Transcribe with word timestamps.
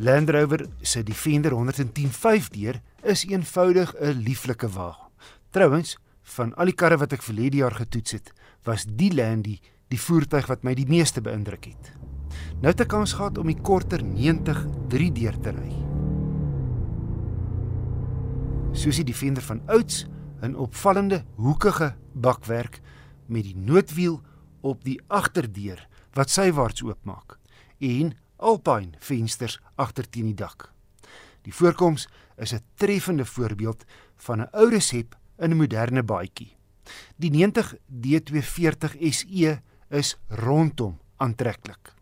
Land 0.00 0.30
Rover 0.30 0.68
se 0.80 1.02
Defender 1.02 1.52
110 1.52 2.10
deur 2.50 2.80
is 3.02 3.26
eenvoudig 3.26 3.94
'n 4.00 4.22
lieflike 4.22 4.68
wa. 4.68 5.10
Trouwens, 5.50 5.98
van 6.22 6.54
al 6.54 6.64
die 6.64 6.74
karre 6.74 6.96
wat 6.96 7.12
ek 7.12 7.22
verlede 7.22 7.56
jaar 7.56 7.74
getoets 7.74 8.12
het, 8.12 8.32
was 8.62 8.84
die 8.84 9.14
Landy 9.14 9.58
die 9.88 10.00
voertuig 10.00 10.46
wat 10.46 10.62
my 10.62 10.74
die 10.74 10.86
meeste 10.86 11.20
beïndruk 11.20 11.64
het. 11.64 11.92
Nou 12.60 12.70
het 12.70 12.80
ek 12.80 12.88
kans 12.88 13.12
gehad 13.12 13.38
om 13.38 13.46
die 13.46 13.60
korter 13.60 14.04
90 14.04 14.66
3 14.88 15.12
deur 15.12 15.40
te 15.40 15.50
ry. 15.50 15.74
Soos 18.72 18.96
die 18.96 19.04
Defender 19.04 19.42
van 19.42 19.62
ouds 19.66 20.06
'n 20.42 20.54
opvallende 20.54 21.24
hoekige 21.34 21.96
bakwerk 22.14 22.80
met 23.26 23.42
die 23.42 23.56
noodwiel 23.56 24.22
op 24.60 24.84
die 24.84 25.00
agterdeur 25.08 25.88
wat 26.12 26.30
sywaarts 26.30 26.82
oopmaak 26.82 27.38
en 27.78 28.14
alpine 28.38 28.96
vensters 28.98 29.58
agter 29.76 30.08
teen 30.08 30.30
die 30.30 30.34
dak. 30.34 30.72
Die 31.42 31.54
voorkoms 31.54 32.08
is 32.36 32.52
'n 32.52 32.62
treffende 32.74 33.24
voorbeeld 33.24 33.84
van 34.16 34.40
'n 34.40 34.48
ou 34.52 34.68
resep 34.68 35.16
in 35.38 35.50
'n 35.50 35.56
moderne 35.56 36.02
baadjie. 36.02 36.56
Die 37.16 37.30
90 37.30 37.74
D240 37.86 38.96
SE 39.10 39.60
is 39.88 40.16
rondom 40.28 40.98
aantreklik. 41.16 41.94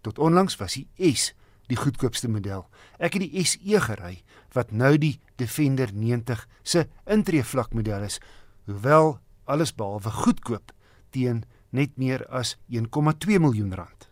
Tot 0.00 0.18
onlangs 0.18 0.56
was 0.56 0.74
die 0.74 1.14
S 1.14 1.34
die 1.66 1.76
goedkoopste 1.76 2.28
model. 2.28 2.66
Ek 2.98 3.14
het 3.14 3.22
die 3.22 3.44
SE 3.44 3.80
gery 3.80 4.22
wat 4.52 4.72
nou 4.72 4.98
die 4.98 5.20
Defender 5.36 5.92
90 5.94 6.48
se 6.62 6.88
intree 7.06 7.44
vlak 7.44 7.72
model 7.74 8.02
is, 8.02 8.20
hoewel 8.66 9.18
alles 9.44 9.74
behalwe 9.74 10.10
goedkoop 10.10 10.72
teen 11.10 11.44
net 11.70 11.96
meer 11.96 12.26
as 12.28 12.56
1,2 12.68 13.38
miljoen 13.38 13.74
rand. 13.74 14.09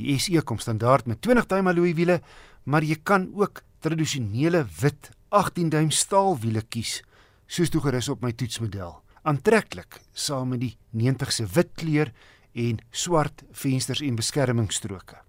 Die 0.00 0.16
SE 0.16 0.40
kom 0.42 0.58
standaard 0.58 1.06
met 1.10 1.20
20 1.20 1.46
duim 1.50 1.68
alloy 1.68 1.92
wiele, 1.94 2.20
maar 2.64 2.84
jy 2.86 2.96
kan 3.04 3.28
ook 3.36 3.60
tradisionele 3.84 4.64
wit 4.80 5.10
18 5.28 5.68
duim 5.72 5.90
staal 5.92 6.38
wiele 6.40 6.62
kies, 6.62 7.00
soos 7.46 7.72
toegerus 7.72 8.08
op 8.08 8.24
my 8.24 8.32
toetsmodel. 8.32 8.96
Aantreklik 9.28 10.00
saam 10.16 10.54
met 10.54 10.62
die 10.64 10.74
90 10.96 11.32
se 11.36 11.46
wit 11.52 11.74
kleur 11.76 12.12
en 12.56 12.80
swart 12.90 13.44
vensters 13.52 14.00
en 14.00 14.16
beskermingsstroke. 14.16 15.20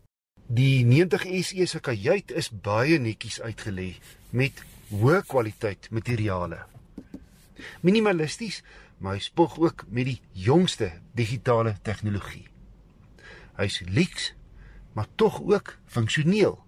Die 0.47 0.85
90 0.87 1.27
SE 1.47 1.67
se 1.67 1.79
kajuit 1.83 2.31
is 2.31 2.49
baie 2.51 2.99
netjies 2.99 3.41
uitgelê 3.43 3.93
met 4.31 4.63
hoë 4.91 5.21
kwaliteit 5.27 5.91
materiale. 5.91 6.63
Minimalisties, 7.83 8.61
maar 8.99 9.17
hy 9.17 9.23
spog 9.23 9.57
ook 9.59 9.85
met 9.89 10.07
die 10.07 10.19
jongste 10.47 10.93
digitale 11.15 11.75
tegnologie. 11.83 12.47
Hy's 13.59 13.81
lyks, 13.91 14.31
maar 14.93 15.07
tog 15.15 15.41
ook 15.41 15.77
funksioneel. 15.85 16.59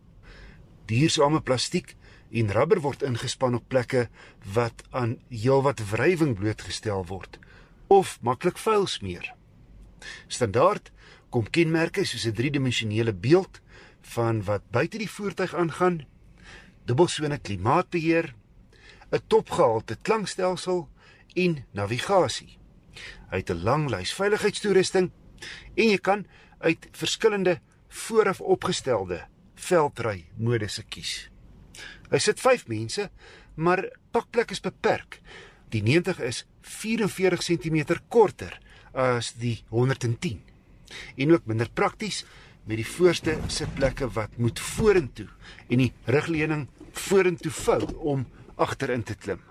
Duursame 0.85 1.41
plastiek 1.41 1.95
en 2.31 2.51
rubber 2.51 2.81
word 2.81 3.03
ingespan 3.03 3.55
op 3.55 3.67
plekke 3.67 4.07
wat 4.53 4.83
aan 4.89 5.17
heelwat 5.29 5.83
wrywing 5.91 6.35
blootgestel 6.39 7.05
word 7.05 7.39
of 7.87 8.17
maklik 8.21 8.57
vuil 8.57 8.87
smeer. 8.87 9.33
Standaard 10.27 10.91
kom 11.29 11.49
kenmerke 11.49 12.05
soos 12.05 12.25
'n 12.25 12.33
driedimensionele 12.33 13.13
beeld 13.13 13.61
van 14.01 14.43
wat 14.43 14.63
buite 14.71 14.97
die 14.97 15.09
voertuig 15.09 15.53
aangaan, 15.55 16.05
dubbelsone 16.85 17.37
klimaatbeheer, 17.37 18.33
'n 19.11 19.21
topgehalte 19.27 19.97
klankstelsel 20.01 20.89
en 21.33 21.65
navigasie. 21.71 22.57
Hy 23.29 23.37
het 23.37 23.49
'n 23.49 23.63
lang 23.63 23.89
lys 23.89 24.13
veiligheidstoerusting 24.13 25.11
en 25.75 25.89
jy 25.89 25.97
kan 25.97 26.25
uit 26.59 26.87
verskillende 26.91 27.59
vooraf 27.93 28.41
opgestelde 28.41 29.21
veldry 29.55 30.25
modusse 30.37 30.83
kies. 30.89 31.29
Hy 32.11 32.19
sit 32.21 32.41
5 32.41 32.67
mense, 32.69 33.09
maar 33.55 33.85
pakplek 34.13 34.51
is 34.53 34.63
beperk. 34.63 35.19
Die 35.73 35.81
90 35.85 36.19
is 36.25 36.43
44 36.61 37.41
cm 37.43 37.79
korter 38.09 38.59
as 38.93 39.33
die 39.41 39.63
110 39.69 40.41
en 41.17 41.31
ook 41.33 41.47
minder 41.49 41.69
prakties 41.73 42.21
met 42.69 42.77
die 42.77 42.87
voorste 42.87 43.33
sitplekke 43.49 44.07
wat 44.13 44.37
moet 44.37 44.59
vorentoe 44.61 45.27
en 45.67 45.81
die 45.81 45.91
rugleuning 46.05 46.67
vorentoe 47.07 47.51
vou 47.51 47.81
om 48.13 48.27
agterin 48.61 49.03
te 49.03 49.15
klim. 49.17 49.41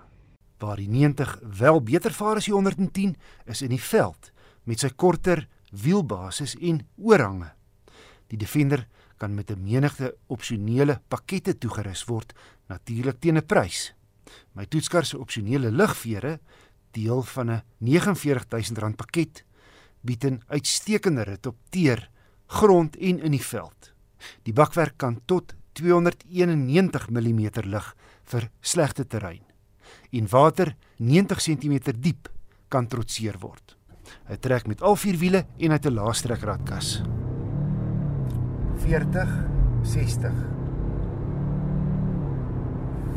Waar 0.63 0.79
die 0.79 0.87
90 0.87 1.35
wel 1.59 1.81
beter 1.83 2.15
vaar 2.15 2.39
as 2.39 2.47
die 2.47 2.55
110 2.55 3.17
is 3.51 3.61
in 3.61 3.75
die 3.75 3.81
veld 3.81 4.31
met 4.63 4.79
sy 4.79 4.93
korter 4.95 5.43
wielbasis 5.75 6.55
en 6.61 6.85
oorhange. 6.95 7.51
Die 8.33 8.39
Defender 8.41 8.87
kan 9.17 9.35
met 9.35 9.51
'n 9.51 9.63
menigte 9.63 10.15
opsionele 10.27 11.01
pakkette 11.07 11.57
toegerus 11.57 12.05
word, 12.05 12.33
natuurlik 12.67 13.19
teen 13.19 13.37
'n 13.37 13.45
prys. 13.45 13.93
My 14.53 14.65
toetskar 14.65 15.05
se 15.05 15.17
opsionele 15.17 15.71
ligvere, 15.71 16.39
deel 16.91 17.21
van 17.21 17.51
'n 17.51 17.61
R49000 17.79 18.95
pakket, 18.95 19.43
bied 20.01 20.25
'n 20.25 20.41
uitstekende 20.47 21.21
rit 21.23 21.45
op 21.45 21.57
teer 21.69 22.09
grond 22.47 22.97
en 22.97 23.19
in 23.19 23.31
die 23.31 23.45
veld. 23.45 23.93
Die 24.43 24.53
bakwerk 24.53 24.97
kan 24.97 25.21
tot 25.25 25.53
291 25.73 27.09
mm 27.09 27.49
lig 27.63 27.95
vir 28.23 28.49
slegte 28.61 29.07
terrein. 29.07 29.43
En 30.11 30.27
water 30.27 30.75
90 30.97 31.37
cm 31.41 31.79
diep 31.99 32.31
kan 32.67 32.87
trotseer 32.87 33.37
word. 33.39 33.77
Hy 34.25 34.37
trek 34.37 34.67
met 34.67 34.81
al 34.81 34.95
vier 34.95 35.17
wiele 35.17 35.45
en 35.57 35.69
hy 35.69 35.73
het 35.75 35.85
'n 35.85 35.93
laastrekradkas. 35.93 37.01
40 38.83 39.37
60 39.83 40.43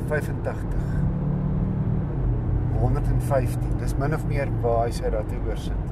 85 0.07 0.87
115 2.81 3.77
dis 3.81 3.99
min 3.99 4.15
of 4.15 4.27
meer 4.31 4.51
waar 4.63 4.87
hy 4.87 4.95
sy 4.95 5.11
ratte 5.11 5.39
oor 5.47 5.61
sit 5.67 5.87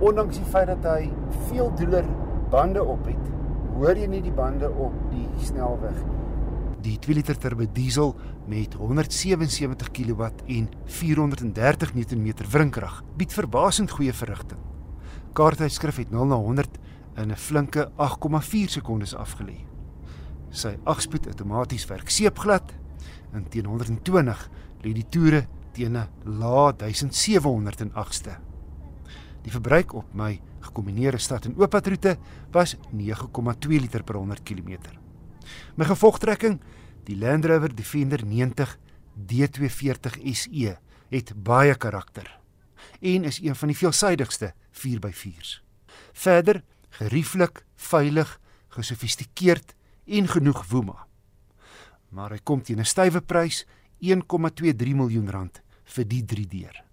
ondanks 0.00 0.38
die 0.40 0.48
feit 0.48 0.70
dat 0.70 0.86
hy 0.88 1.10
veel 1.50 1.68
doeler 1.76 2.06
bande 2.50 2.82
op 2.82 3.04
het, 3.08 3.28
hoor 3.76 3.98
jy 3.98 4.08
nie 4.10 4.22
die 4.24 4.34
bande 4.34 4.70
op 4.70 4.96
die 5.12 5.26
snelweg 5.44 5.98
nie. 6.00 6.16
Die 6.80 6.96
2 7.04 7.16
liter 7.18 7.36
turbo 7.36 7.66
diesel 7.76 8.14
met 8.48 8.74
177 8.80 9.90
kW 9.92 10.30
en 10.56 10.70
430 10.88 11.92
Nm 11.98 12.30
wrinkrag 12.48 13.02
bied 13.20 13.36
verbasend 13.36 13.92
goeie 13.92 14.14
verrigting. 14.16 14.62
Kaarthuisskrif 15.36 16.00
het 16.00 16.10
0 16.10 16.32
na 16.32 16.40
100 16.40 16.80
in 17.22 17.30
'n 17.30 17.36
flinke 17.36 17.90
8,4 17.96 18.68
sekondes 18.68 19.14
afgelê. 19.14 19.64
Sy 20.50 20.76
8-spoed 20.84 21.26
outomaties 21.26 21.86
werk 21.86 22.10
seepglad 22.10 22.72
en 23.32 23.48
teen 23.48 23.66
120 23.66 24.50
lê 24.82 24.92
die 24.92 25.08
toere 25.08 25.46
teen 25.72 25.96
'n 25.96 26.08
lae 26.24 26.72
1708ste. 26.72 28.38
Die 29.42 29.52
verbruik 29.52 29.94
op 29.94 30.14
my 30.14 30.40
gekombineerde 30.60 31.18
stad 31.18 31.44
en 31.44 31.56
ooppadroete 31.56 32.18
was 32.52 32.76
9,2 32.92 33.80
liter 33.80 34.02
per 34.02 34.16
100 34.16 34.42
km. 34.42 34.78
My 35.76 35.84
gevolgtrekking, 35.84 36.60
die 37.04 37.16
Land 37.16 37.44
Rover 37.44 37.74
Defender 37.74 38.26
90 38.26 38.78
D240 39.14 40.32
SE, 40.32 40.78
het 41.08 41.32
baie 41.42 41.74
karakter 41.74 42.40
en 43.00 43.24
is 43.24 43.40
een 43.42 43.56
van 43.56 43.68
die 43.68 43.76
veelsidigste 43.76 44.52
4x4s. 44.72 45.60
Verder 46.12 46.62
gerieflik, 46.90 47.64
veilig, 47.76 48.38
gesofistikeerd 48.68 49.74
en 50.06 50.28
genoeg 50.28 50.64
woema. 50.70 51.06
Maar 52.10 52.30
hy 52.30 52.40
kom 52.42 52.62
teen 52.62 52.80
'n 52.80 52.84
stywe 52.84 53.20
prys, 53.20 53.66
1,23 54.00 54.94
miljoen 54.94 55.30
rand 55.30 55.62
vir 55.84 56.04
die 56.04 56.24
3 56.24 56.46
deur. 56.46 56.84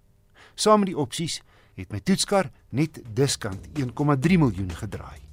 Saam 0.54 0.80
met 0.80 0.88
die 0.88 0.98
opsies 0.98 1.42
het 1.74 1.92
my 1.92 2.00
toetskar 2.00 2.50
net 2.70 3.00
diskant 3.14 3.68
1,3 3.74 4.38
miljoen 4.38 4.70
gedraai. 4.70 5.27